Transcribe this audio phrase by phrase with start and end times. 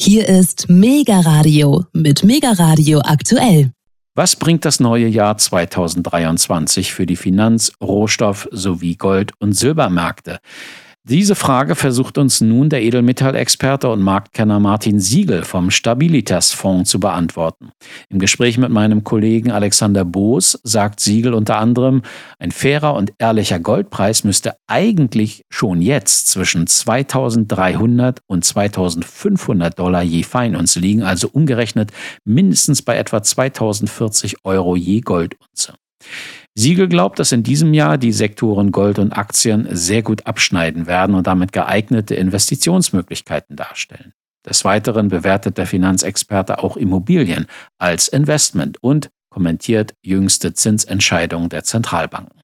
[0.00, 3.72] Hier ist Mega Radio mit Mega Radio aktuell.
[4.14, 10.38] Was bringt das neue Jahr 2023 für die Finanz-, Rohstoff- sowie Gold- und Silbermärkte?
[11.08, 17.00] Diese Frage versucht uns nun der Edelmetallexperte und Marktkenner Martin Siegel vom Stabilitas Fonds zu
[17.00, 17.70] beantworten.
[18.10, 22.02] Im Gespräch mit meinem Kollegen Alexander Boos sagt Siegel unter anderem,
[22.38, 30.24] ein fairer und ehrlicher Goldpreis müsste eigentlich schon jetzt zwischen 2300 und 2500 Dollar je
[30.24, 31.90] Feinunz liegen, also umgerechnet
[32.26, 35.72] mindestens bei etwa 2040 Euro je Goldunze.
[36.58, 41.14] Siegel glaubt, dass in diesem Jahr die Sektoren Gold und Aktien sehr gut abschneiden werden
[41.14, 44.12] und damit geeignete Investitionsmöglichkeiten darstellen.
[44.44, 47.46] Des Weiteren bewertet der Finanzexperte auch Immobilien
[47.78, 52.40] als Investment und kommentiert jüngste Zinsentscheidungen der Zentralbanken.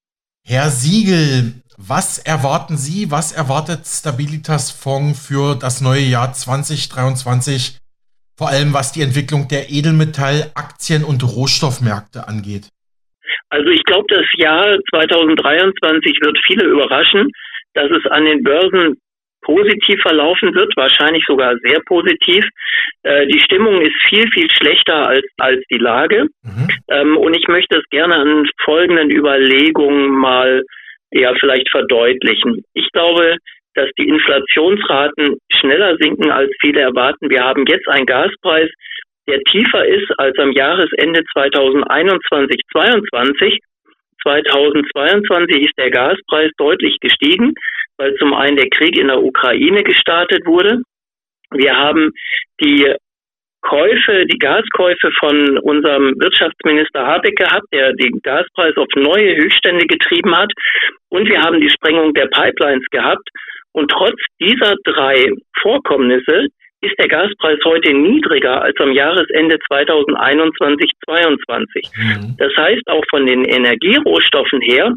[0.46, 7.78] Herr Siegel, was erwarten Sie, was erwartet Stabilitas Fonds für das neue Jahr 2023,
[8.36, 12.68] vor allem was die Entwicklung der Edelmetall-, Aktien- und Rohstoffmärkte angeht?
[13.54, 17.30] Also ich glaube, das Jahr 2023 wird viele überraschen,
[17.74, 18.96] dass es an den Börsen
[19.42, 22.44] positiv verlaufen wird, wahrscheinlich sogar sehr positiv.
[23.04, 26.26] Äh, die Stimmung ist viel, viel schlechter als, als die Lage.
[26.42, 26.68] Mhm.
[26.90, 30.62] Ähm, und ich möchte es gerne an folgenden Überlegungen mal
[31.12, 32.64] ja vielleicht verdeutlichen.
[32.72, 33.36] Ich glaube,
[33.74, 37.30] dass die Inflationsraten schneller sinken, als viele erwarten.
[37.30, 38.70] Wir haben jetzt einen Gaspreis,
[39.26, 43.58] der tiefer ist als am Jahresende 2021, 22.
[44.22, 47.52] 2022 ist der Gaspreis deutlich gestiegen,
[47.98, 50.82] weil zum einen der Krieg in der Ukraine gestartet wurde.
[51.50, 52.10] Wir haben
[52.60, 52.94] die
[53.60, 60.36] Käufe, die Gaskäufe von unserem Wirtschaftsminister Habeck gehabt, der den Gaspreis auf neue Höchststände getrieben
[60.36, 60.52] hat.
[61.08, 63.26] Und wir haben die Sprengung der Pipelines gehabt.
[63.72, 66.48] Und trotz dieser drei Vorkommnisse
[66.84, 71.90] ist der Gaspreis heute niedriger als am Jahresende 2021, 2022.
[71.96, 72.36] Mhm.
[72.38, 74.92] Das heißt, auch von den Energierohstoffen her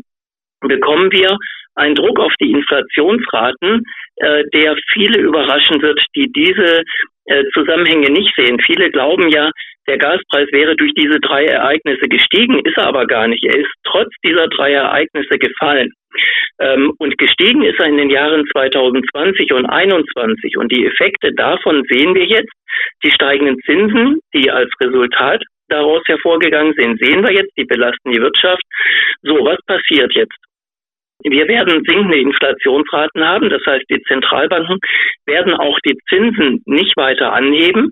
[0.61, 1.37] bekommen wir
[1.75, 3.83] einen Druck auf die Inflationsraten,
[4.17, 6.81] äh, der viele überraschen wird, die diese
[7.25, 8.57] äh, Zusammenhänge nicht sehen.
[8.65, 9.51] Viele glauben ja,
[9.87, 13.43] der Gaspreis wäre durch diese drei Ereignisse gestiegen, ist er aber gar nicht.
[13.43, 15.91] Er ist trotz dieser drei Ereignisse gefallen.
[16.59, 20.57] Ähm, und gestiegen ist er in den Jahren 2020 und 2021.
[20.57, 22.51] Und die Effekte davon sehen wir jetzt.
[23.03, 28.21] Die steigenden Zinsen, die als Resultat daraus hervorgegangen sind, sehen wir jetzt, die belasten die
[28.21, 28.63] Wirtschaft.
[29.21, 30.35] So, was passiert jetzt?
[31.23, 34.77] Wir werden sinkende Inflationsraten haben, das heißt, die Zentralbanken
[35.25, 37.91] werden auch die Zinsen nicht weiter anheben.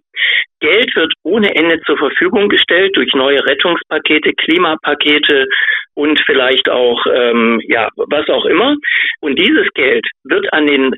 [0.59, 5.47] Geld wird ohne Ende zur Verfügung gestellt durch neue Rettungspakete, Klimapakete
[5.93, 8.75] und vielleicht auch ähm, ja was auch immer.
[9.21, 10.95] Und dieses Geld wird an den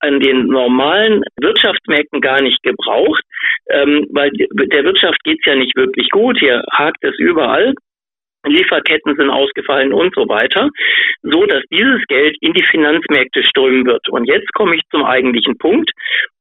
[0.00, 3.22] an den normalen Wirtschaftsmärkten gar nicht gebraucht,
[3.68, 6.38] ähm, weil der Wirtschaft geht's ja nicht wirklich gut.
[6.38, 7.74] Hier hakt es überall.
[8.46, 10.70] Lieferketten sind ausgefallen und so weiter,
[11.22, 14.08] so dass dieses Geld in die Finanzmärkte strömen wird.
[14.08, 15.90] Und jetzt komme ich zum eigentlichen Punkt.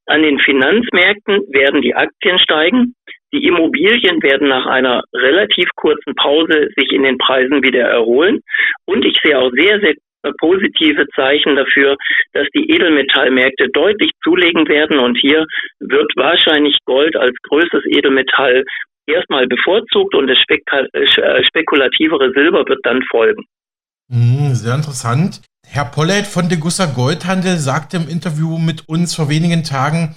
[0.10, 2.96] An den Finanzmärkten werden die Aktien steigen.
[3.32, 8.40] Die Immobilien werden nach einer relativ kurzen Pause sich in den Preisen wieder erholen.
[8.86, 9.94] Und ich sehe auch sehr, sehr
[10.40, 11.96] positive Zeichen dafür,
[12.34, 14.98] dass die Edelmetallmärkte deutlich zulegen werden.
[14.98, 15.46] Und hier
[15.80, 18.64] wird wahrscheinlich Gold als größtes Edelmetall
[19.06, 23.46] erstmal bevorzugt und das äh, spekulativere Silber wird dann folgen.
[24.10, 25.42] Hm, sehr interessant.
[25.72, 30.16] Herr Pollett von Degussa Goldhandel sagte im Interview mit uns vor wenigen Tagen,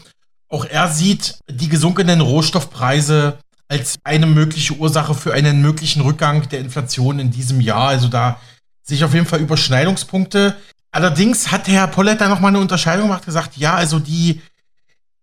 [0.49, 3.37] auch er sieht die gesunkenen Rohstoffpreise
[3.69, 7.89] als eine mögliche Ursache für einen möglichen Rückgang der Inflation in diesem Jahr.
[7.89, 8.41] Also da
[8.83, 10.57] sehe ich auf jeden Fall Überschneidungspunkte.
[10.91, 14.41] Allerdings hat Herr Pollett da nochmal eine Unterscheidung gemacht, gesagt, ja, also die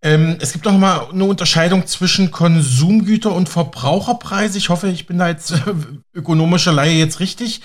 [0.02, 4.58] ähm, es gibt noch mal eine Unterscheidung zwischen Konsumgüter und Verbraucherpreise.
[4.58, 5.58] Ich hoffe, ich bin da jetzt äh,
[6.14, 7.62] ökonomischer Laie jetzt richtig.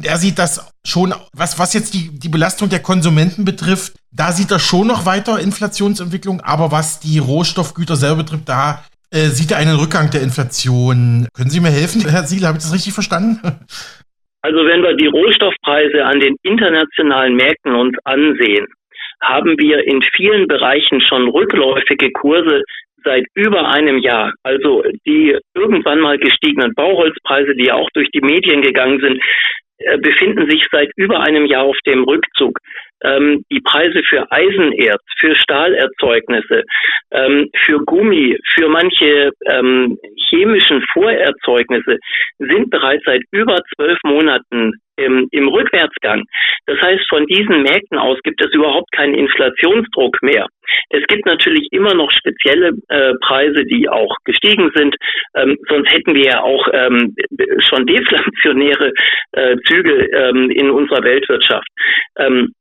[0.00, 4.32] Und er sieht das schon, was, was jetzt die, die Belastung der Konsumenten betrifft, da
[4.32, 8.80] sieht er schon noch weiter Inflationsentwicklung, aber was die Rohstoffgüter selber betrifft, da
[9.12, 11.28] äh, sieht er einen Rückgang der Inflation.
[11.36, 12.48] Können Sie mir helfen, Herr Siegel?
[12.48, 13.44] Habe ich das richtig verstanden?
[14.40, 18.64] Also wenn wir die Rohstoffpreise an den internationalen Märkten uns ansehen,
[19.20, 22.62] haben wir in vielen Bereichen schon rückläufige Kurse
[23.04, 24.32] seit über einem Jahr.
[24.44, 29.20] Also die irgendwann mal gestiegenen Bauholzpreise, die ja auch durch die Medien gegangen sind,
[30.02, 32.58] befinden sich seit über einem Jahr auf dem Rückzug.
[33.02, 36.64] ähm, die Preise für Eisenerz, für Stahlerzeugnisse,
[37.12, 39.98] ähm, für Gummi, für manche ähm,
[40.28, 41.98] chemischen Vorerzeugnisse
[42.38, 46.24] sind bereits seit über zwölf Monaten im, im Rückwärtsgang.
[46.66, 50.46] Das heißt, von diesen Märkten aus gibt es überhaupt keinen Inflationsdruck mehr.
[50.90, 54.94] Es gibt natürlich immer noch spezielle äh, Preise, die auch gestiegen sind.
[55.34, 57.14] Ähm, sonst hätten wir ja auch ähm,
[57.58, 58.92] schon deflationäre
[59.32, 61.68] äh, Züge ähm, in unserer Weltwirtschaft.
[62.18, 62.52] Ähm,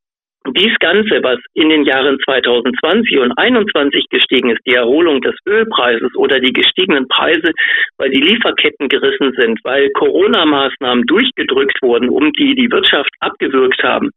[0.56, 6.16] dies Ganze, was in den Jahren 2020 und 2021 gestiegen ist, die Erholung des Ölpreises
[6.16, 7.52] oder die gestiegenen Preise,
[7.98, 14.12] weil die Lieferketten gerissen sind, weil Corona-Maßnahmen durchgedrückt wurden, um die die Wirtschaft abgewürgt haben.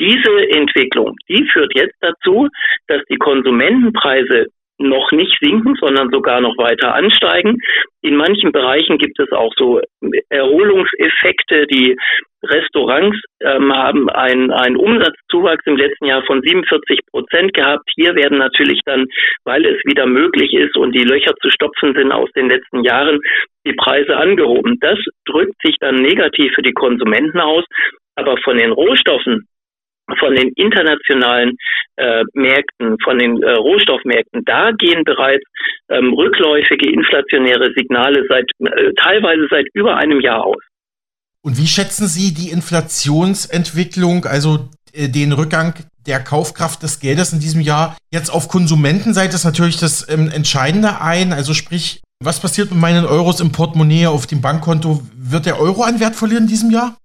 [0.00, 2.48] Diese Entwicklung, die führt jetzt dazu,
[2.88, 4.46] dass die Konsumentenpreise
[4.78, 7.58] noch nicht sinken, sondern sogar noch weiter ansteigen.
[8.02, 9.80] In manchen Bereichen gibt es auch so
[10.28, 11.66] Erholungseffekte.
[11.66, 11.96] Die
[12.42, 17.88] Restaurants ähm, haben einen, einen Umsatzzuwachs im letzten Jahr von 47 Prozent gehabt.
[17.94, 19.06] Hier werden natürlich dann,
[19.44, 23.20] weil es wieder möglich ist und die Löcher zu stopfen sind aus den letzten Jahren,
[23.66, 24.78] die Preise angehoben.
[24.80, 27.64] Das drückt sich dann negativ für die Konsumenten aus.
[28.16, 29.48] Aber von den Rohstoffen
[30.18, 31.56] von den internationalen
[31.96, 35.44] äh, Märkten, von den äh, Rohstoffmärkten, da gehen bereits
[35.88, 40.62] ähm, rückläufige inflationäre Signale seit äh, teilweise seit über einem Jahr aus.
[41.42, 45.74] Und wie schätzen Sie die Inflationsentwicklung, also äh, den Rückgang
[46.06, 51.00] der Kaufkraft des Geldes in diesem Jahr jetzt auf Konsumentenseite ist natürlich das ähm, Entscheidende
[51.00, 51.32] ein.
[51.32, 55.02] Also sprich, was passiert mit meinen Euros im Portemonnaie auf dem Bankkonto?
[55.14, 56.96] Wird der Euro an Wert verlieren in diesem Jahr?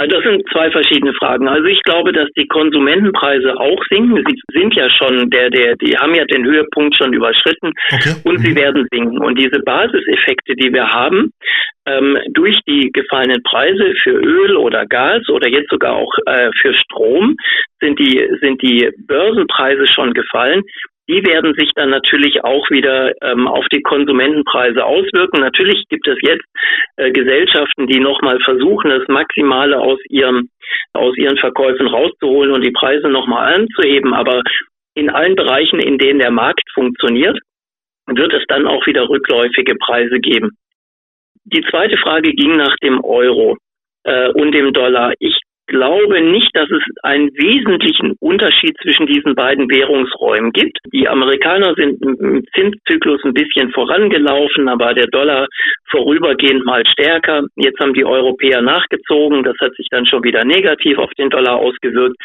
[0.00, 1.46] Also das sind zwei verschiedene Fragen.
[1.46, 4.24] Also ich glaube, dass die Konsumentenpreise auch sinken.
[4.26, 8.14] Sie sind ja schon, der, der, die haben ja den Höhepunkt schon überschritten okay.
[8.24, 8.38] und mhm.
[8.38, 9.18] sie werden sinken.
[9.18, 11.32] Und diese Basiseffekte, die wir haben,
[11.84, 16.72] ähm, durch die gefallenen Preise für Öl oder Gas oder jetzt sogar auch äh, für
[16.74, 17.36] Strom,
[17.80, 20.62] sind die, sind die Börsenpreise schon gefallen
[21.10, 25.40] die werden sich dann natürlich auch wieder ähm, auf die Konsumentenpreise auswirken.
[25.40, 26.44] Natürlich gibt es jetzt
[26.96, 30.48] äh, Gesellschaften, die nochmal versuchen, das Maximale aus ihrem
[30.92, 34.14] aus ihren Verkäufen rauszuholen und die Preise nochmal anzuheben.
[34.14, 34.42] Aber
[34.94, 37.36] in allen Bereichen, in denen der Markt funktioniert,
[38.06, 40.50] wird es dann auch wieder rückläufige Preise geben.
[41.44, 43.56] Die zweite Frage ging nach dem Euro
[44.04, 45.12] äh, und dem Dollar.
[45.18, 50.78] Ich glaube nicht, dass es einen wesentlichen Unterschied zwischen diesen beiden Währungsräumen gibt.
[50.92, 55.46] Die Amerikaner sind im Zinszyklus ein bisschen vorangelaufen, aber der Dollar
[55.90, 57.44] vorübergehend mal stärker.
[57.56, 59.44] Jetzt haben die Europäer nachgezogen.
[59.44, 62.16] Das hat sich dann schon wieder negativ auf den Dollar ausgewirkt.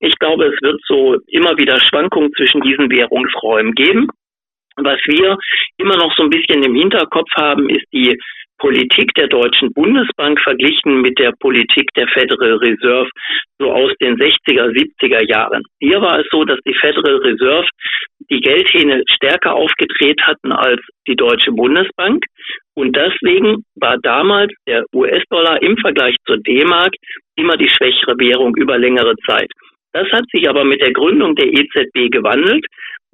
[0.00, 4.08] Ich glaube, es wird so immer wieder Schwankungen zwischen diesen Währungsräumen geben.
[4.76, 5.38] Was wir
[5.78, 8.18] immer noch so ein bisschen im Hinterkopf haben, ist die
[8.58, 13.08] Politik der Deutschen Bundesbank verglichen mit der Politik der Federal Reserve
[13.58, 15.62] so aus den 60er, 70er Jahren.
[15.80, 17.66] Hier war es so, dass die Federal Reserve
[18.30, 22.24] die Geldhähne stärker aufgedreht hatten als die Deutsche Bundesbank.
[22.74, 26.94] Und deswegen war damals der US-Dollar im Vergleich zur D-Mark
[27.36, 29.50] immer die schwächere Währung über längere Zeit.
[29.92, 32.66] Das hat sich aber mit der Gründung der EZB gewandelt.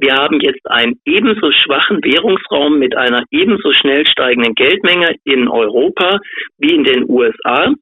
[0.03, 6.19] Wir haben jetzt einen ebenso schwachen Währungsraum mit einer ebenso schnell steigenden Geldmenge in Europa
[6.59, 7.73] wie in den USA,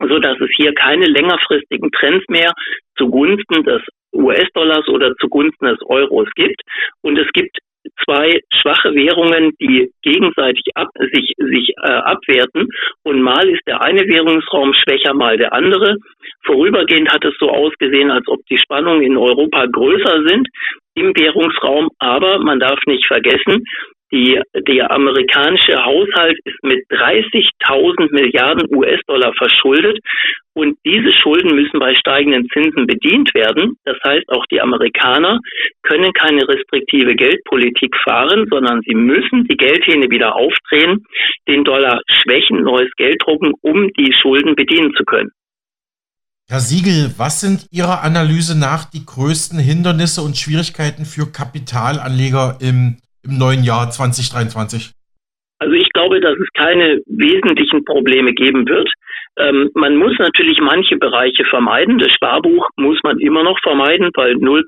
[0.00, 2.50] so dass es hier keine längerfristigen Trends mehr
[2.96, 3.82] zugunsten des
[4.14, 6.62] US-Dollars oder zugunsten des Euros gibt.
[7.02, 7.58] Und es gibt
[8.04, 12.68] zwei schwache Währungen, die gegenseitig ab, sich, sich äh, abwerten.
[13.02, 15.98] Und mal ist der eine Währungsraum schwächer, mal der andere.
[16.44, 20.48] Vorübergehend hat es so ausgesehen, als ob die Spannungen in Europa größer sind
[20.94, 21.88] im Währungsraum.
[21.98, 23.64] Aber man darf nicht vergessen,
[24.12, 29.98] die, der amerikanische Haushalt ist mit 30.000 Milliarden US-Dollar verschuldet
[30.52, 33.76] und diese Schulden müssen bei steigenden Zinsen bedient werden.
[33.84, 35.38] Das heißt, auch die Amerikaner
[35.82, 41.04] können keine restriktive Geldpolitik fahren, sondern sie müssen die Geldhähne wieder aufdrehen,
[41.46, 45.30] den Dollar schwächen, neues Geld drucken, um die Schulden bedienen zu können.
[46.50, 52.96] Herr Siegel, was sind Ihrer Analyse nach die größten Hindernisse und Schwierigkeiten für Kapitalanleger im
[53.24, 54.92] im neuen Jahr 2023?
[55.58, 58.88] Also ich glaube, dass es keine wesentlichen Probleme geben wird.
[59.38, 61.98] Ähm, man muss natürlich manche Bereiche vermeiden.
[61.98, 64.64] Das Sparbuch muss man immer noch vermeiden, weil 0%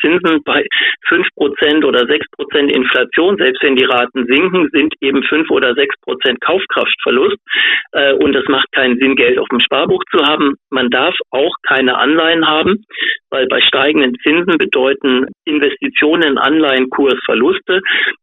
[0.00, 0.66] Zinsen bei
[1.08, 7.38] 5% oder 6% Inflation, selbst wenn die Raten sinken, sind eben 5 oder 6% Kaufkraftverlust.
[7.92, 10.54] Äh, und es macht keinen Sinn, Geld auf dem Sparbuch zu haben.
[10.70, 12.84] Man darf auch keine Anleihen haben,
[13.30, 17.80] weil bei steigenden Zinsen bedeuten Investitionen in Anleihenkurs Verluste.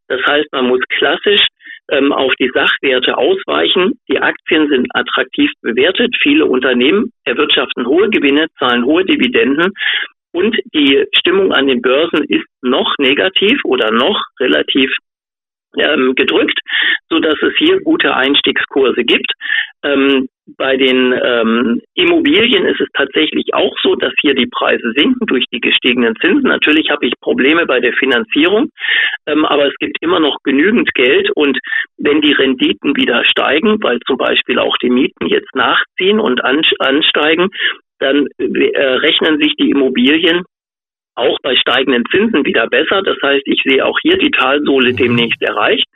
[0.08, 1.46] Das heißt, man muss klassisch
[1.90, 3.98] ähm, auf die Sachwerte ausweichen.
[4.08, 6.14] Die Aktien sind attraktiv bewertet.
[6.22, 9.72] Viele Unternehmen erwirtschaften hohe Gewinne, zahlen hohe Dividenden.
[10.32, 14.94] Und die Stimmung an den Börsen ist noch negativ oder noch relativ
[15.78, 16.58] ähm, gedrückt,
[17.08, 19.32] so dass es hier gute Einstiegskurse gibt.
[19.82, 25.26] Ähm, bei den ähm, Immobilien ist es tatsächlich auch so, dass hier die Preise sinken
[25.26, 26.48] durch die gestiegenen Zinsen.
[26.48, 28.70] Natürlich habe ich Probleme bei der Finanzierung,
[29.26, 31.58] ähm, aber es gibt immer noch genügend Geld und
[31.98, 37.48] wenn die Renditen wieder steigen, weil zum Beispiel auch die Mieten jetzt nachziehen und ansteigen,
[38.00, 40.42] dann äh, rechnen sich die Immobilien
[41.20, 43.02] auch bei steigenden Zinsen wieder besser.
[43.02, 45.86] Das heißt, ich sehe auch hier die Talsohle demnächst erreicht.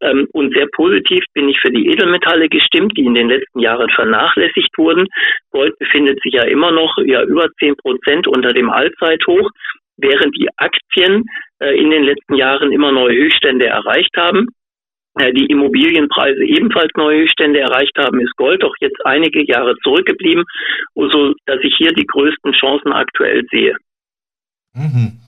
[0.00, 3.88] Ähm, und sehr positiv bin ich für die Edelmetalle gestimmt, die in den letzten Jahren
[3.90, 5.06] vernachlässigt wurden.
[5.50, 9.50] Gold befindet sich ja immer noch ja über zehn Prozent unter dem Allzeithoch,
[9.96, 11.24] während die Aktien
[11.60, 14.46] äh, in den letzten Jahren immer neue Höchststände erreicht haben.
[15.18, 20.44] Äh, die Immobilienpreise ebenfalls neue Höchststände erreicht haben, ist Gold doch jetzt einige Jahre zurückgeblieben,
[20.94, 23.76] so dass ich hier die größten Chancen aktuell sehe.
[24.76, 25.20] Mhm.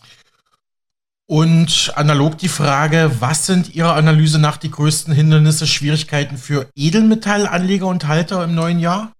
[1.26, 7.86] Und analog die Frage, was sind Ihrer Analyse nach die größten Hindernisse, Schwierigkeiten für Edelmetallanleger
[7.86, 9.12] und Halter im neuen Jahr?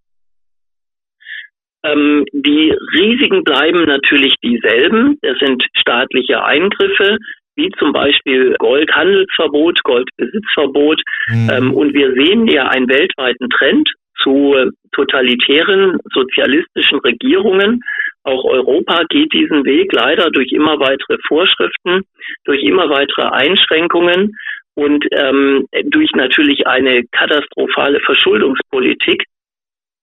[1.85, 5.19] Ähm, die Risiken bleiben natürlich dieselben.
[5.21, 7.19] Das sind staatliche Eingriffe,
[7.57, 11.03] wie zum Beispiel Goldhandelsverbot, Goldbesitzverbot.
[11.29, 11.51] Mhm.
[11.53, 13.89] Ähm, und wir sehen ja einen weltweiten Trend
[14.23, 14.55] zu
[14.93, 17.81] totalitären sozialistischen Regierungen.
[18.25, 22.03] Auch Europa geht diesen Weg leider durch immer weitere Vorschriften,
[22.45, 24.37] durch immer weitere Einschränkungen
[24.75, 29.25] und ähm, durch natürlich eine katastrophale Verschuldungspolitik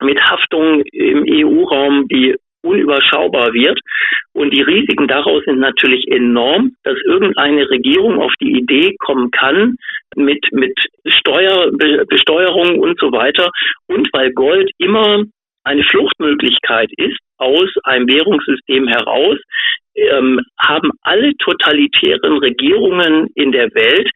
[0.02, 3.80] mit Haftungen im EU-Raum, die unüberschaubar wird.
[4.34, 9.76] Und die Risiken daraus sind natürlich enorm, dass irgendeine Regierung auf die Idee kommen kann,
[10.16, 10.74] mit, mit
[11.06, 11.72] Steuer,
[12.80, 13.50] und so weiter.
[13.88, 15.24] Und weil Gold immer
[15.64, 19.38] eine Fluchtmöglichkeit ist aus einem Währungssystem heraus,
[19.96, 24.10] ähm, haben alle totalitären Regierungen in der Welt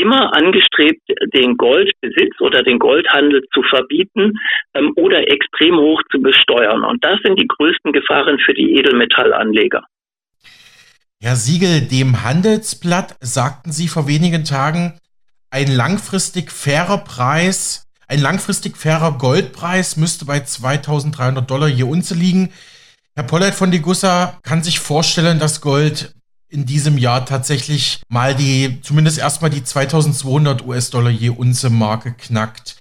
[0.00, 1.02] immer angestrebt,
[1.34, 4.38] den Goldbesitz oder den Goldhandel zu verbieten
[4.74, 6.84] ähm, oder extrem hoch zu besteuern.
[6.84, 9.82] Und das sind die größten Gefahren für die Edelmetallanleger.
[11.22, 14.98] Herr Siegel, dem Handelsblatt sagten Sie vor wenigen Tagen,
[15.50, 22.52] ein langfristig fairer Preis, ein langfristig fairer Goldpreis müsste bei 2300 Dollar je Unze liegen.
[23.14, 26.14] Herr Pollert von de Gussa kann sich vorstellen, dass Gold
[26.50, 32.76] in diesem Jahr tatsächlich mal die, zumindest erstmal die 2200 US-Dollar je Unze Marke knackt.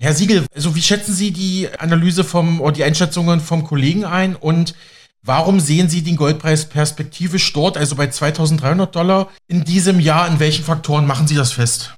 [0.00, 4.36] Herr Siegel, also wie schätzen Sie die Analyse vom, oder die Einschätzungen vom Kollegen ein
[4.36, 4.74] und
[5.22, 10.28] warum sehen Sie den Goldpreis perspektivisch dort, also bei 2300 Dollar in diesem Jahr?
[10.28, 11.94] In welchen Faktoren machen Sie das fest?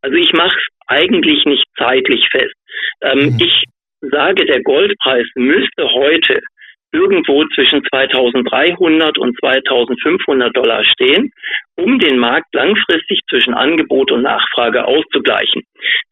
[0.00, 2.54] Also ich mache es eigentlich nicht zeitlich fest.
[3.02, 3.38] Ähm, mhm.
[3.38, 3.64] Ich
[4.00, 6.40] sage, der Goldpreis müsste heute
[6.92, 11.32] irgendwo zwischen 2300 und 2500 Dollar stehen,
[11.76, 15.62] um den Markt langfristig zwischen Angebot und Nachfrage auszugleichen.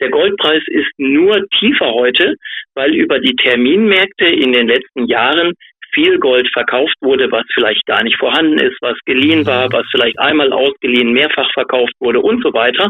[0.00, 2.34] Der Goldpreis ist nur tiefer heute,
[2.74, 5.52] weil über die Terminmärkte in den letzten Jahren
[5.92, 10.18] viel Gold verkauft wurde, was vielleicht gar nicht vorhanden ist, was geliehen war, was vielleicht
[10.18, 12.88] einmal ausgeliehen, mehrfach verkauft wurde und so weiter,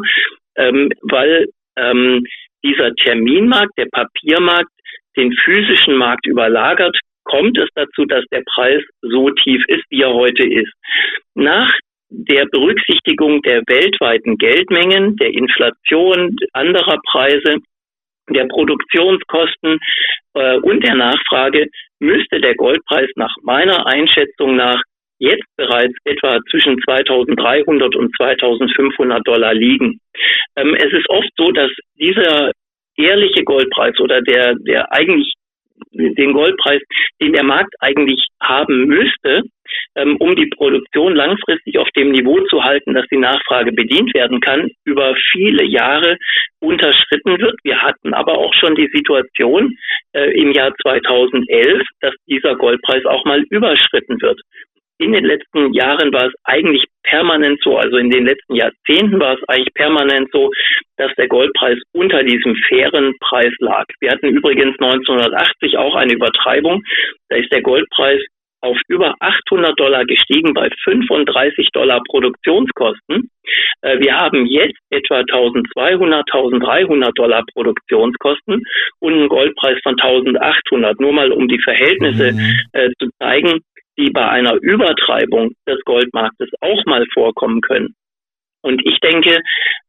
[0.56, 2.24] ähm, weil ähm,
[2.62, 4.70] dieser Terminmarkt, der Papiermarkt,
[5.16, 6.96] den physischen Markt überlagert,
[7.30, 10.72] kommt es dazu, dass der Preis so tief ist, wie er heute ist.
[11.34, 11.72] Nach
[12.10, 17.58] der Berücksichtigung der weltweiten Geldmengen, der Inflation, anderer Preise,
[18.30, 19.78] der Produktionskosten
[20.34, 21.66] äh, und der Nachfrage
[22.00, 24.82] müsste der Goldpreis nach meiner Einschätzung nach
[25.18, 30.00] jetzt bereits etwa zwischen 2300 und 2500 Dollar liegen.
[30.56, 32.52] Ähm, es ist oft so, dass dieser
[32.96, 35.32] ehrliche Goldpreis oder der, der eigentlich
[35.92, 36.82] den Goldpreis,
[37.20, 39.42] den der Markt eigentlich haben müsste,
[39.94, 44.40] ähm, um die Produktion langfristig auf dem Niveau zu halten, dass die Nachfrage bedient werden
[44.40, 46.16] kann, über viele Jahre
[46.60, 47.56] unterschritten wird.
[47.62, 49.76] Wir hatten aber auch schon die Situation
[50.12, 54.40] äh, im Jahr 2011, dass dieser Goldpreis auch mal überschritten wird
[55.00, 59.34] in den letzten Jahren war es eigentlich permanent so, also in den letzten Jahrzehnten war
[59.34, 60.50] es eigentlich permanent so,
[60.96, 63.86] dass der Goldpreis unter diesem fairen Preis lag.
[64.00, 66.82] Wir hatten übrigens 1980 auch eine Übertreibung.
[67.30, 68.20] Da ist der Goldpreis
[68.62, 73.30] auf über 800 Dollar gestiegen bei 35 Dollar Produktionskosten.
[73.80, 78.62] Äh, wir haben jetzt etwa 1200, 1300 Dollar Produktionskosten
[79.00, 81.00] und einen Goldpreis von 1800.
[81.00, 82.56] Nur mal um die Verhältnisse mhm.
[82.72, 83.60] Äh, zu zeigen,
[84.00, 87.94] die bei einer Übertreibung des Goldmarktes auch mal vorkommen können.
[88.62, 89.40] Und ich denke,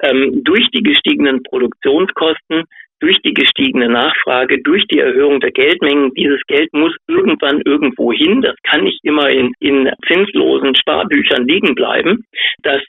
[0.02, 2.64] ähm, durch die gestiegenen Produktionskosten,
[3.00, 8.42] durch die gestiegene Nachfrage, durch die Erhöhung der Geldmengen, dieses Geld muss irgendwann irgendwo hin.
[8.42, 12.24] Das kann nicht immer in, in zinslosen Sparbüchern liegen bleiben.
[12.62, 12.82] Dass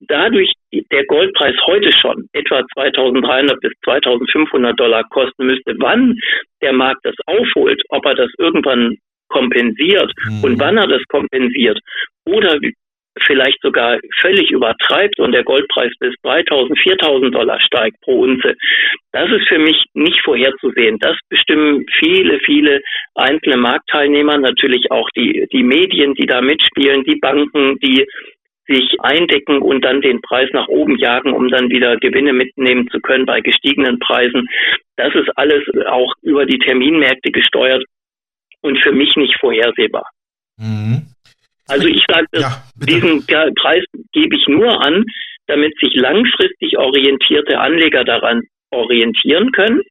[0.00, 6.16] dadurch der Goldpreis heute schon etwa 2300 bis 2500 Dollar kosten müsste, wann
[6.62, 8.96] der Markt das aufholt, ob er das irgendwann
[9.36, 10.44] kompensiert mhm.
[10.44, 11.78] und wann er das kompensiert
[12.24, 12.58] oder
[13.24, 18.54] vielleicht sogar völlig übertreibt und der Goldpreis bis 3000, 4000 Dollar steigt pro Unze.
[19.12, 20.98] Das ist für mich nicht vorherzusehen.
[21.00, 22.82] Das bestimmen viele, viele
[23.14, 28.04] einzelne Marktteilnehmer, natürlich auch die, die Medien, die da mitspielen, die Banken, die
[28.68, 33.00] sich eindecken und dann den Preis nach oben jagen, um dann wieder Gewinne mitnehmen zu
[33.00, 34.48] können bei gestiegenen Preisen.
[34.96, 37.84] Das ist alles auch über die Terminmärkte gesteuert
[38.62, 40.08] und für mich nicht vorhersehbar.
[40.58, 41.06] Mhm.
[41.68, 45.04] Also ich sage, ja, diesen Preis gebe ich nur an,
[45.46, 49.82] damit sich langfristig orientierte Anleger daran orientieren können,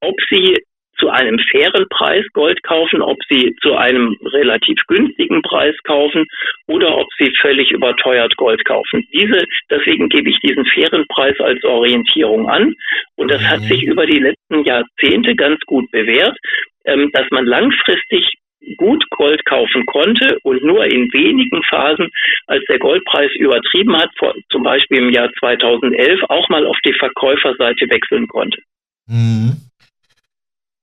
[0.00, 0.56] ob sie
[0.98, 6.26] zu einem fairen Preis Gold kaufen, ob sie zu einem relativ günstigen Preis kaufen
[6.66, 9.06] oder ob sie völlig überteuert Gold kaufen.
[9.12, 12.74] Diese, deswegen gebe ich diesen fairen Preis als Orientierung an.
[13.16, 13.64] Und das hat mhm.
[13.64, 16.36] sich über die letzten Jahrzehnte ganz gut bewährt,
[16.84, 18.34] ähm, dass man langfristig
[18.76, 22.10] gut Gold kaufen konnte und nur in wenigen Phasen,
[22.46, 24.10] als der Goldpreis übertrieben hat,
[24.50, 28.60] zum Beispiel im Jahr 2011, auch mal auf die Verkäuferseite wechseln konnte.
[29.06, 29.67] Mhm.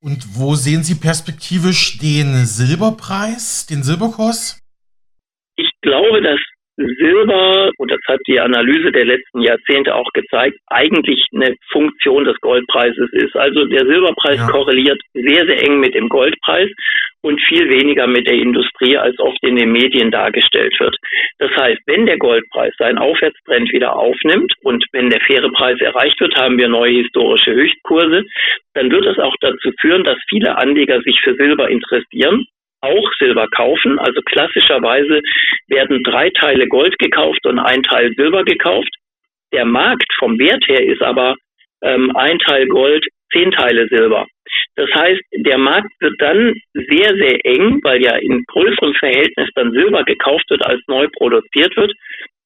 [0.06, 4.62] Und wo sehen Sie perspektivisch den Silberpreis, den Silberkurs?
[5.56, 6.40] Ich glaube, dass
[6.78, 12.40] Silber, und das hat die Analyse der letzten Jahrzehnte auch gezeigt, eigentlich eine Funktion des
[12.42, 13.36] Goldpreises ist.
[13.36, 14.48] Also der Silberpreis ja.
[14.48, 16.70] korreliert sehr, sehr eng mit dem Goldpreis
[17.22, 20.96] und viel weniger mit der Industrie, als oft in den Medien dargestellt wird.
[21.40, 26.20] Das heißt, wenn der Goldpreis seinen Aufwärtstrend wieder aufnimmt und wenn der faire Preis erreicht
[26.20, 28.26] wird, haben wir neue historische Höchstkurse,
[28.74, 32.46] dann wird es auch dazu führen, dass viele Anleger sich für Silber interessieren
[32.86, 34.00] auch Silber kaufen.
[34.00, 35.22] Also klassischerweise
[35.68, 38.94] werden drei Teile Gold gekauft und ein Teil Silber gekauft.
[39.54, 41.36] Der Markt vom Wert her ist aber
[41.82, 44.26] ähm, ein Teil Gold, zehn Teile Silber.
[44.76, 49.72] Das heißt, der Markt wird dann sehr, sehr eng, weil ja in größerem Verhältnis dann
[49.72, 51.94] Silber gekauft wird, als neu produziert wird.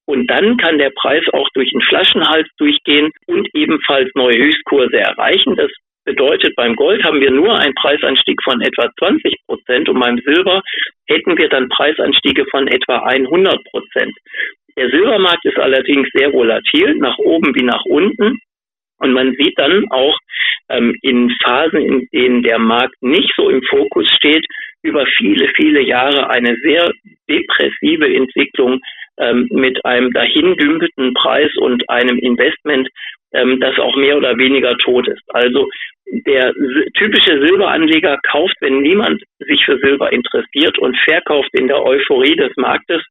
[0.06, 5.56] Und dann kann der Preis auch durch den Flaschenhals durchgehen und ebenfalls neue Höchstkurse erreichen.
[5.56, 5.70] Das
[6.10, 10.60] Bedeutet, beim Gold haben wir nur einen Preisanstieg von etwa 20 Prozent und beim Silber
[11.06, 14.12] hätten wir dann Preisanstiege von etwa 100 Prozent.
[14.76, 18.40] Der Silbermarkt ist allerdings sehr volatil, nach oben wie nach unten.
[18.98, 20.18] Und man sieht dann auch
[20.68, 24.44] ähm, in Phasen, in denen der Markt nicht so im Fokus steht,
[24.82, 26.90] über viele, viele Jahre eine sehr
[27.28, 28.80] depressive Entwicklung
[29.18, 32.88] ähm, mit einem dahingümpelten Preis und einem Investment,
[33.32, 35.22] ähm, das auch mehr oder weniger tot ist.
[35.28, 35.68] Also
[36.26, 36.52] der
[36.94, 42.50] typische Silberanleger kauft, wenn niemand sich für Silber interessiert und verkauft in der Euphorie des
[42.56, 43.02] Marktes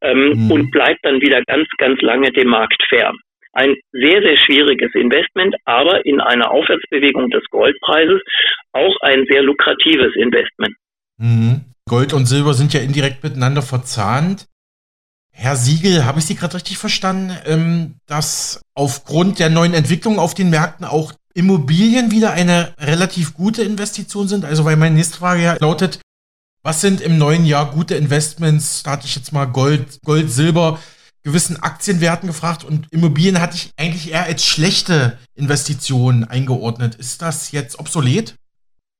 [0.00, 0.50] ähm, mhm.
[0.50, 3.16] und bleibt dann wieder ganz, ganz lange dem Markt fern.
[3.52, 8.20] Ein sehr, sehr schwieriges Investment, aber in einer Aufwärtsbewegung des Goldpreises
[8.72, 10.74] auch ein sehr lukratives Investment.
[11.18, 11.60] Mhm.
[11.88, 14.46] Gold und Silber sind ja indirekt miteinander verzahnt.
[15.30, 20.34] Herr Siegel, habe ich Sie gerade richtig verstanden, ähm, dass aufgrund der neuen Entwicklung auf
[20.34, 24.44] den Märkten auch Immobilien wieder eine relativ gute Investition sind?
[24.44, 26.00] Also, weil meine nächste Frage ja lautet,
[26.62, 28.82] was sind im neuen Jahr gute Investments?
[28.82, 30.80] Da hatte ich jetzt mal Gold, Gold, Silber,
[31.22, 36.94] gewissen Aktienwerten gefragt und Immobilien hatte ich eigentlich eher als schlechte Investitionen eingeordnet.
[36.94, 38.34] Ist das jetzt obsolet?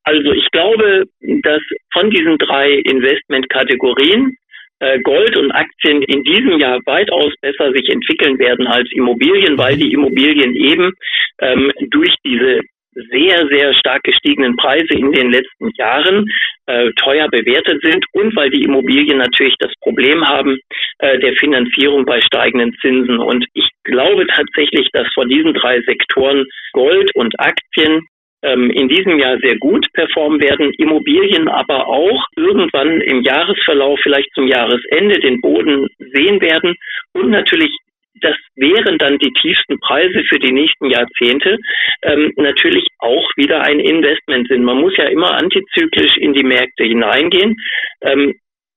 [0.05, 1.05] Also ich glaube,
[1.43, 4.37] dass von diesen drei Investmentkategorien
[5.03, 9.93] Gold und Aktien in diesem Jahr weitaus besser sich entwickeln werden als Immobilien, weil die
[9.93, 10.93] Immobilien eben
[11.41, 12.61] ähm, durch diese
[13.11, 16.27] sehr, sehr stark gestiegenen Preise in den letzten Jahren
[16.67, 20.59] äh, teuer bewertet sind und weil die Immobilien natürlich das Problem haben
[20.99, 23.19] äh, der Finanzierung bei steigenden Zinsen.
[23.19, 28.03] Und ich glaube tatsächlich, dass von diesen drei Sektoren Gold und Aktien
[28.47, 34.33] ähm, in diesem Jahr sehr gut performen werden, Immobilien aber auch irgendwann im Jahresverlauf, vielleicht
[34.35, 36.75] zum Jahresende, den Boden sehen werden
[37.13, 37.71] und natürlich
[38.23, 41.59] das wären dann die tiefsten Preise für die nächsten Jahrzehnte,
[42.03, 44.65] ähm, natürlich auch wieder ein Investment sind.
[44.65, 47.57] Man muss ja immer antizyklisch in die Märkte hineingehen.
[48.01, 48.35] Ähm,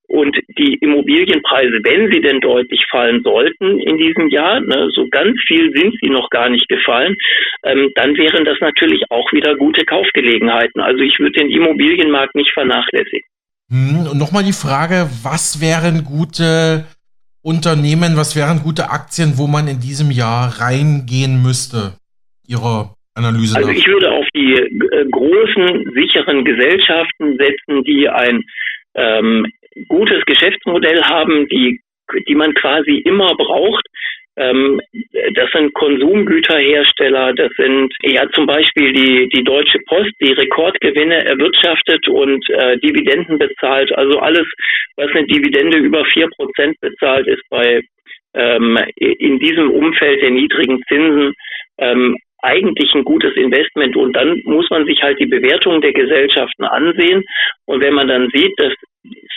[0.09, 5.37] und die Immobilienpreise, wenn sie denn deutlich fallen sollten in diesem Jahr, ne, so ganz
[5.47, 7.15] viel sind sie noch gar nicht gefallen,
[7.63, 10.81] ähm, dann wären das natürlich auch wieder gute Kaufgelegenheiten.
[10.81, 13.27] Also ich würde den Immobilienmarkt nicht vernachlässigen.
[13.69, 16.85] Hm, und nochmal die Frage, was wären gute
[17.43, 21.93] Unternehmen, was wären gute Aktien, wo man in diesem Jahr reingehen müsste?
[22.47, 28.43] Ihrer Analyse Also ich würde auf die äh, großen, sicheren Gesellschaften setzen, die ein
[28.95, 29.45] ähm,
[29.87, 31.81] gutes Geschäftsmodell haben, die,
[32.27, 33.85] die man quasi immer braucht.
[34.37, 34.79] Ähm,
[35.33, 42.07] das sind Konsumgüterhersteller, das sind ja zum Beispiel die, die Deutsche Post, die Rekordgewinne erwirtschaftet
[42.07, 43.91] und äh, Dividenden bezahlt.
[43.97, 44.47] Also alles,
[44.95, 47.81] was eine Dividende über vier Prozent bezahlt, ist bei
[48.33, 51.33] ähm, in diesem Umfeld der niedrigen Zinsen
[51.79, 53.95] ähm, eigentlich ein gutes Investment.
[53.97, 57.23] Und dann muss man sich halt die Bewertung der Gesellschaften ansehen.
[57.65, 58.73] Und wenn man dann sieht, dass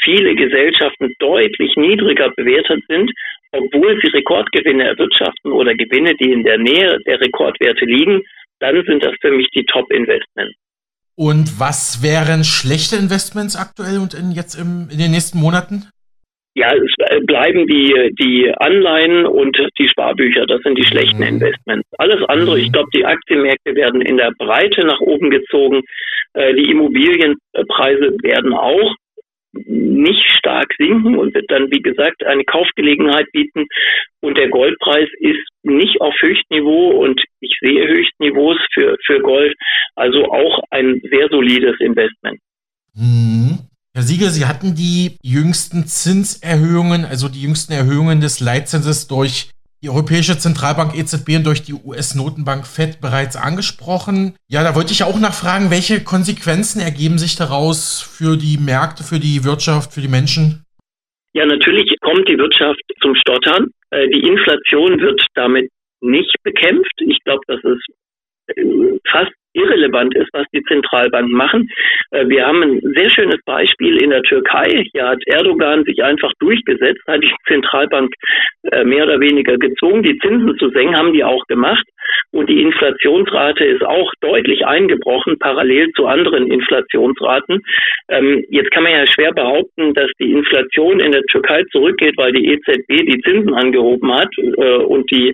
[0.03, 3.11] viele Gesellschaften deutlich niedriger bewertet sind,
[3.53, 8.23] obwohl sie Rekordgewinne erwirtschaften oder Gewinne, die in der Nähe der Rekordwerte liegen,
[8.61, 10.57] dann sind das für mich die Top-Investments.
[11.15, 15.85] Und was wären schlechte Investments aktuell und in, jetzt im, in den nächsten Monaten?
[16.55, 20.45] Ja, es bleiben die, die Anleihen und die Sparbücher.
[20.47, 21.41] Das sind die schlechten mhm.
[21.41, 21.89] Investments.
[21.99, 22.73] Alles andere, ich mhm.
[22.73, 25.83] glaube, die Aktienmärkte werden in der Breite nach oben gezogen.
[26.35, 28.95] Äh, die Immobilienpreise werden auch
[29.53, 33.67] nicht stark sinken und wird dann, wie gesagt, eine Kaufgelegenheit bieten.
[34.21, 39.55] Und der Goldpreis ist nicht auf Höchstniveau und ich sehe Höchstniveaus für, für Gold.
[39.95, 42.39] Also auch ein sehr solides Investment.
[42.95, 43.59] Mhm.
[43.95, 49.51] Herr Siegel, Sie hatten die jüngsten Zinserhöhungen, also die jüngsten Erhöhungen des Leitzinses durch
[49.83, 54.37] die Europäische Zentralbank EZB und durch die US-Notenbank Fed bereits angesprochen.
[54.49, 59.19] Ja, da wollte ich auch nachfragen, welche Konsequenzen ergeben sich daraus für die Märkte, für
[59.19, 60.65] die Wirtschaft, für die Menschen?
[61.35, 63.71] Ja, natürlich kommt die Wirtschaft zum Stottern.
[63.91, 66.93] Äh, die Inflation wird damit nicht bekämpft.
[66.99, 67.87] Ich glaube, das ist
[69.11, 71.69] fast irrelevant ist, was die Zentralbanken machen.
[72.11, 74.85] Äh, wir haben ein sehr schönes Beispiel in der Türkei.
[74.93, 78.13] Hier hat Erdogan sich einfach durchgesetzt, hat die Zentralbank
[78.71, 81.85] äh, mehr oder weniger gezwungen, die Zinsen zu senken, haben die auch gemacht.
[82.33, 87.63] Und die Inflationsrate ist auch deutlich eingebrochen, parallel zu anderen Inflationsraten.
[88.09, 92.33] Ähm, jetzt kann man ja schwer behaupten, dass die Inflation in der Türkei zurückgeht, weil
[92.33, 95.33] die EZB die Zinsen angehoben hat äh, und die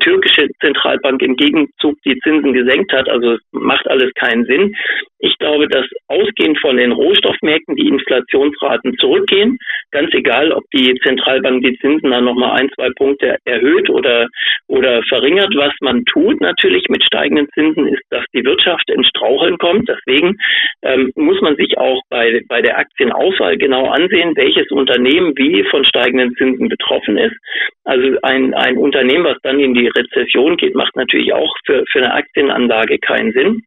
[0.00, 3.08] türkische Zentralbank im Gegenzug die Zinsen gesenkt hat.
[3.08, 4.74] Also macht alles keinen Sinn.
[5.20, 9.58] Ich glaube, dass ausgehend von den Rohstoffmärkten die Inflationsraten zurückgehen.
[9.90, 14.28] Ganz egal, ob die Zentralbank die Zinsen dann nochmal ein, zwei Punkte erhöht oder,
[14.68, 15.52] oder verringert.
[15.56, 19.88] Was man tut natürlich mit steigenden Zinsen ist, dass die Wirtschaft ins Straucheln kommt.
[19.88, 20.36] Deswegen
[20.82, 25.84] ähm, muss man sich auch bei, bei der Aktienauswahl genau ansehen, welches Unternehmen wie von
[25.84, 27.36] steigenden Zinsen betroffen ist.
[27.84, 31.98] Also ein, ein Unternehmen, was dann in die Rezession geht, macht natürlich auch für, für
[31.98, 33.62] eine Aktienanlage keinen Sinn.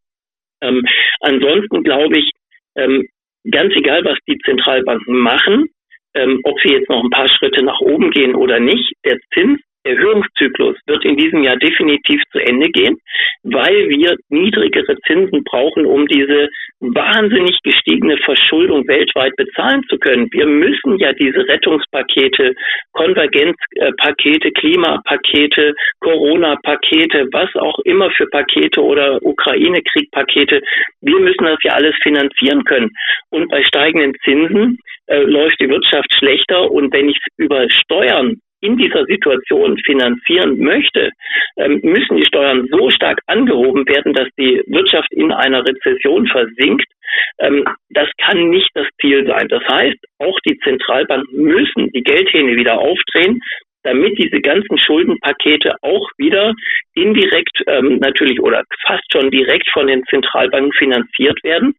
[0.61, 0.85] Ähm,
[1.21, 2.31] ansonsten glaube ich,
[2.75, 3.07] ähm,
[3.49, 5.69] ganz egal, was die Zentralbanken machen,
[6.13, 9.59] ähm, ob sie jetzt noch ein paar Schritte nach oben gehen oder nicht, der Zins
[9.83, 12.97] Erhöhungszyklus wird in diesem Jahr definitiv zu Ende gehen,
[13.43, 20.27] weil wir niedrigere Zinsen brauchen, um diese wahnsinnig gestiegene Verschuldung weltweit bezahlen zu können.
[20.31, 22.53] Wir müssen ja diese Rettungspakete,
[22.93, 30.61] Konvergenzpakete, Klimapakete, Corona-Pakete, was auch immer für Pakete oder Ukraine-Krieg-Pakete,
[31.01, 32.91] wir müssen das ja alles finanzieren können.
[33.29, 38.39] Und bei steigenden Zinsen äh, läuft die Wirtschaft schlechter und wenn ich es über Steuern
[38.61, 41.09] in dieser Situation finanzieren möchte,
[41.57, 46.85] ähm, müssen die Steuern so stark angehoben werden, dass die Wirtschaft in einer Rezession versinkt.
[47.39, 49.47] Ähm, das kann nicht das Ziel sein.
[49.49, 53.41] Das heißt, auch die Zentralbanken müssen die Geldhähne wieder aufdrehen,
[53.83, 56.53] damit diese ganzen Schuldenpakete auch wieder
[56.93, 61.75] indirekt ähm, natürlich oder fast schon direkt von den Zentralbanken finanziert werden.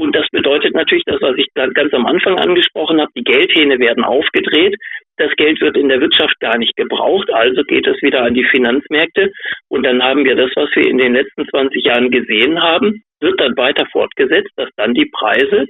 [0.00, 4.04] Und das bedeutet natürlich das, was ich ganz am Anfang angesprochen habe, die Geldhähne werden
[4.04, 4.76] aufgedreht.
[5.16, 8.44] Das Geld wird in der Wirtschaft gar nicht gebraucht, also geht es wieder an die
[8.44, 9.32] Finanzmärkte.
[9.68, 13.40] Und dann haben wir das, was wir in den letzten 20 Jahren gesehen haben, wird
[13.40, 15.66] dann weiter fortgesetzt, dass dann die Preise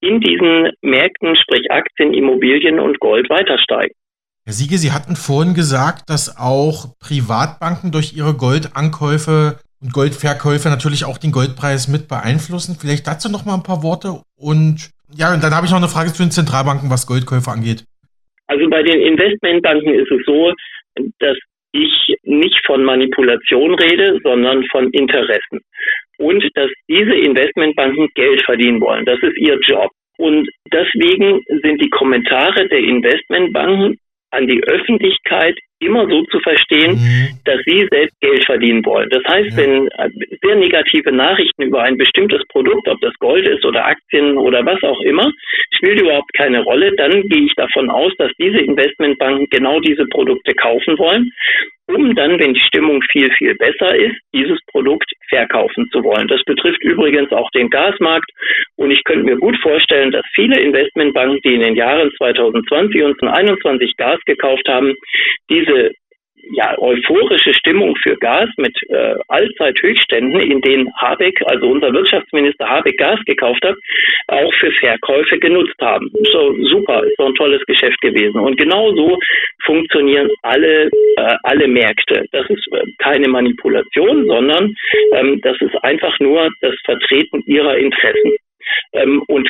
[0.00, 3.94] in diesen Märkten, sprich Aktien, Immobilien und Gold weiter steigen.
[4.44, 11.04] Herr Siege, Sie hatten vorhin gesagt, dass auch Privatbanken durch ihre Goldankäufe und Goldverkäufe natürlich
[11.04, 12.76] auch den Goldpreis mit beeinflussen.
[12.78, 14.22] Vielleicht dazu noch mal ein paar Worte.
[14.38, 17.84] Und ja, und dann habe ich noch eine Frage zu den Zentralbanken, was Goldkäufe angeht.
[18.46, 20.52] Also bei den Investmentbanken ist es so,
[21.18, 21.36] dass
[21.72, 25.60] ich nicht von Manipulation rede, sondern von Interessen.
[26.18, 29.04] Und dass diese Investmentbanken Geld verdienen wollen.
[29.04, 29.90] Das ist ihr Job.
[30.18, 33.98] Und deswegen sind die Kommentare der Investmentbanken
[34.30, 37.28] an die Öffentlichkeit immer so zu verstehen, mhm.
[37.44, 39.08] dass sie selbst Geld verdienen wollen.
[39.10, 39.56] Das heißt, ja.
[39.56, 40.10] wenn äh,
[40.42, 44.82] sehr negative Nachrichten über ein bestimmtes Produkt, ob das Gold ist oder Aktien oder was
[44.82, 45.30] auch immer,
[45.74, 50.54] spielt überhaupt keine Rolle, dann gehe ich davon aus, dass diese Investmentbanken genau diese Produkte
[50.54, 51.30] kaufen wollen
[51.94, 56.28] um dann, wenn die Stimmung viel, viel besser ist, dieses Produkt verkaufen zu wollen.
[56.28, 58.30] Das betrifft übrigens auch den Gasmarkt.
[58.76, 63.18] Und ich könnte mir gut vorstellen, dass viele Investmentbanken, die in den Jahren 2020 und
[63.18, 64.94] 2021 Gas gekauft haben,
[65.50, 65.71] diese
[66.54, 72.98] ja, euphorische Stimmung für Gas mit äh, Allzeithöchständen, in denen Habeck, also unser Wirtschaftsminister Habeck
[72.98, 73.76] Gas gekauft hat,
[74.28, 76.10] auch für Verkäufe genutzt haben.
[76.32, 78.40] So super, ist so ein tolles Geschäft gewesen.
[78.40, 79.18] Und genau so
[79.64, 82.24] funktionieren alle, äh, alle Märkte.
[82.32, 84.74] Das ist äh, keine Manipulation, sondern
[85.14, 88.32] ähm, das ist einfach nur das Vertreten ihrer Interessen.
[88.92, 89.48] Ähm, und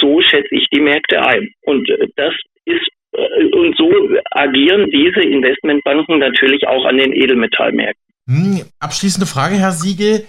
[0.00, 1.48] so schätze ich die Märkte ein.
[1.62, 2.34] Und äh, das
[3.52, 3.90] und so
[4.30, 8.02] agieren diese Investmentbanken natürlich auch an den Edelmetallmärkten.
[8.28, 10.24] Hm, abschließende Frage, Herr Siegel.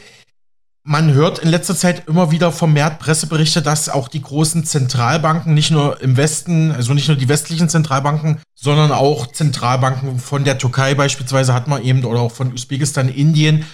[0.86, 5.72] Man hört in letzter Zeit immer wieder vermehrt Presseberichte, dass auch die großen Zentralbanken, nicht
[5.72, 10.94] nur im Westen, also nicht nur die westlichen Zentralbanken, sondern auch Zentralbanken von der Türkei
[10.94, 13.66] beispielsweise hat man eben oder auch von Usbekistan, Indien,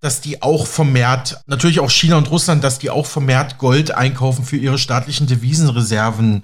[0.00, 4.44] dass die auch vermehrt, natürlich auch China und Russland, dass die auch vermehrt Gold einkaufen
[4.44, 6.42] für ihre staatlichen Devisenreserven.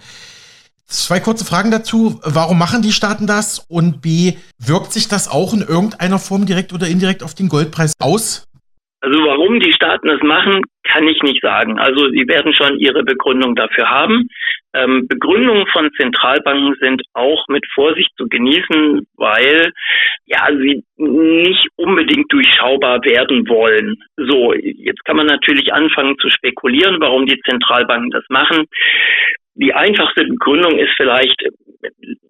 [0.86, 2.20] Zwei kurze Fragen dazu.
[2.24, 3.64] Warum machen die Staaten das?
[3.68, 7.94] Und B, wirkt sich das auch in irgendeiner Form direkt oder indirekt auf den Goldpreis
[7.98, 8.46] aus?
[9.02, 11.76] Also warum die Staaten das machen, kann ich nicht sagen.
[11.78, 14.28] Also sie werden schon ihre Begründung dafür haben.
[14.74, 19.72] Ähm, Begründungen von Zentralbanken sind auch mit Vorsicht zu genießen, weil
[20.26, 23.96] ja sie nicht unbedingt durchschaubar werden wollen.
[24.16, 28.66] So, jetzt kann man natürlich anfangen zu spekulieren, warum die Zentralbanken das machen.
[29.54, 31.40] Die einfachste Begründung ist vielleicht,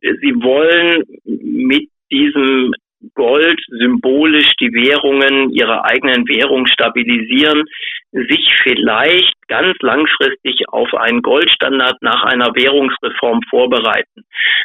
[0.00, 2.72] sie wollen mit diesem
[3.14, 7.64] Gold symbolisch die Währungen ihrer eigenen Währung stabilisieren,
[8.12, 14.24] sich vielleicht ganz langfristig auf einen Goldstandard nach einer Währungsreform vorbereiten.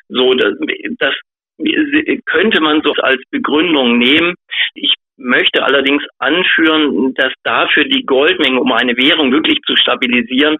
[0.10, 0.54] So, das,
[1.00, 1.14] das
[2.26, 4.36] könnte man so als Begründung nehmen.
[4.76, 10.58] Ich möchte allerdings anführen, dass dafür die Goldmenge, um eine Währung wirklich zu stabilisieren,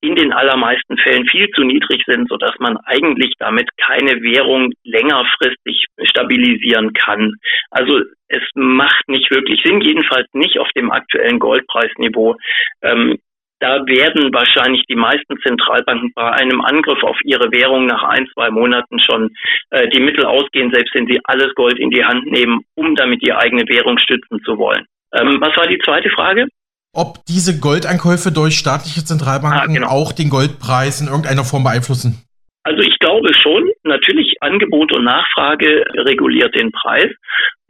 [0.00, 4.72] in den allermeisten Fällen viel zu niedrig sind, so dass man eigentlich damit keine Währung
[4.84, 7.34] längerfristig stabilisieren kann.
[7.70, 12.36] Also es macht nicht wirklich Sinn, jedenfalls nicht auf dem aktuellen Goldpreisniveau.
[12.82, 13.18] Ähm,
[13.60, 18.50] da werden wahrscheinlich die meisten Zentralbanken bei einem Angriff auf ihre Währung nach ein, zwei
[18.50, 19.30] Monaten schon
[19.68, 23.20] äh, die Mittel ausgehen, selbst wenn sie alles Gold in die Hand nehmen, um damit
[23.22, 24.86] die eigene Währung stützen zu wollen.
[25.12, 26.46] Ähm, was war die zweite Frage?
[26.92, 29.88] Ob diese Goldeinkäufe durch staatliche Zentralbanken ah, genau.
[29.88, 32.24] auch den Goldpreis in irgendeiner Form beeinflussen.
[32.62, 37.08] Also ich glaube schon, natürlich Angebot und Nachfrage reguliert den Preis.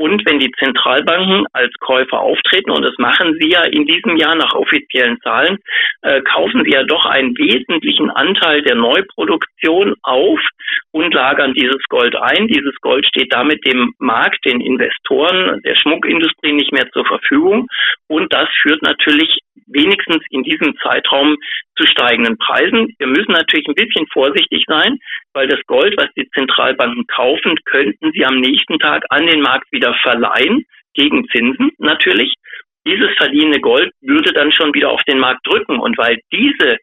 [0.00, 4.34] Und wenn die Zentralbanken als Käufer auftreten, und das machen sie ja in diesem Jahr
[4.34, 5.58] nach offiziellen Zahlen,
[6.00, 10.40] äh, kaufen sie ja doch einen wesentlichen Anteil der Neuproduktion auf
[10.92, 12.48] und lagern dieses Gold ein.
[12.48, 17.66] Dieses Gold steht damit dem Markt, den Investoren, der Schmuckindustrie nicht mehr zur Verfügung.
[18.08, 21.36] Und das führt natürlich wenigstens in diesem Zeitraum
[21.76, 22.94] zu steigenden Preisen.
[22.98, 24.98] Wir müssen natürlich ein bisschen vorsichtig sein,
[25.32, 29.70] weil das Gold, was die Zentralbanken kaufen, könnten sie am nächsten Tag an den Markt
[29.72, 32.34] wieder verleihen, gegen Zinsen natürlich.
[32.86, 35.78] Dieses verliehene Gold würde dann schon wieder auf den Markt drücken.
[35.78, 36.78] Und weil diese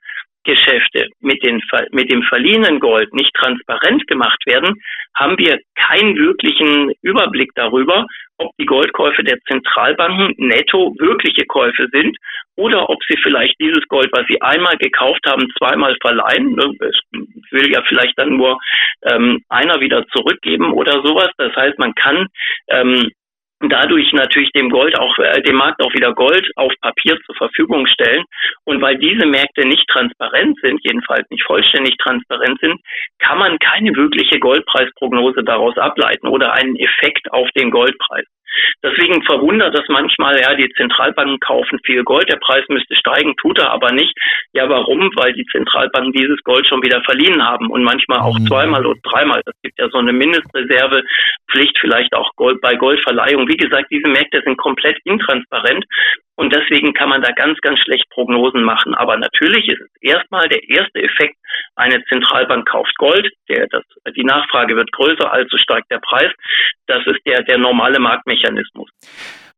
[0.48, 4.82] Geschäfte mit, den, mit dem verliehenen Gold nicht transparent gemacht werden,
[5.14, 8.08] haben wir keinen wirklichen Überblick darüber,
[8.38, 12.18] ob die Goldkäufe der Zentralbanken netto wirkliche Käufe sind
[12.56, 16.58] oder ob sie vielleicht dieses Gold, was sie einmal gekauft haben, zweimal verleihen.
[16.80, 17.00] Es
[17.52, 18.58] will ja vielleicht dann nur
[19.04, 21.30] ähm, einer wieder zurückgeben oder sowas.
[21.38, 22.28] Das heißt, man kann
[22.70, 23.12] ähm,
[23.60, 27.88] dadurch natürlich dem Gold auch äh, dem Markt auch wieder Gold auf Papier zur Verfügung
[27.88, 28.24] stellen
[28.66, 32.80] und weil diese Märkte nicht transparent sind, jedenfalls nicht vollständig transparent sind,
[33.20, 38.26] kann man keine wirkliche Goldpreisprognose daraus ableiten oder einen Effekt auf den Goldpreis.
[38.84, 43.60] Deswegen verwundert das manchmal, ja, die Zentralbanken kaufen viel Gold, der Preis müsste steigen, tut
[43.60, 44.14] er aber nicht.
[44.54, 45.10] Ja, warum?
[45.16, 48.48] Weil die Zentralbanken dieses Gold schon wieder verliehen haben und manchmal auch mhm.
[48.48, 49.42] zweimal oder dreimal.
[49.46, 53.48] Es gibt ja so eine Mindestreservepflicht, vielleicht auch Gold bei Goldverleihung.
[53.48, 55.86] Wie gesagt, diese Märkte sind komplett intransparent
[56.38, 58.94] Und deswegen kann man da ganz, ganz schlecht Prognosen machen.
[58.94, 61.36] Aber natürlich ist es erstmal der erste Effekt,
[61.76, 63.84] eine Zentralbank kauft Gold, der, das,
[64.16, 66.32] die Nachfrage wird größer, also steigt der Preis.
[66.86, 68.90] Das ist der, der normale Marktmechanismus.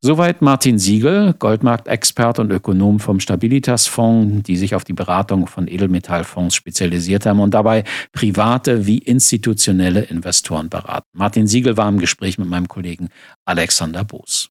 [0.01, 6.55] Soweit Martin Siegel, Goldmarktexpert und Ökonom vom Stabilitas-Fonds, die sich auf die Beratung von Edelmetallfonds
[6.55, 11.09] spezialisiert haben und dabei private wie institutionelle Investoren beraten.
[11.11, 13.09] Martin Siegel war im Gespräch mit meinem Kollegen
[13.43, 14.49] Alexander Boos.